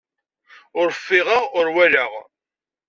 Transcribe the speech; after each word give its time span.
Ur 0.79 0.87
ffiɣeɣ, 0.97 1.43
ur 1.57 1.67
walaɣ. 1.75 2.11